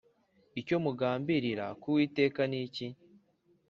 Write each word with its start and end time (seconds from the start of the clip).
Icyo 0.59 0.75
mugambirira 0.83 1.65
ku 1.79 1.85
Uwiteka 1.93 2.41
ni 2.51 2.59
iki? 2.65 2.87